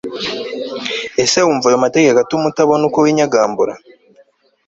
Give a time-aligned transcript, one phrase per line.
[1.23, 3.73] ese wumva ayo mategeko atuma utabona uko winyagambura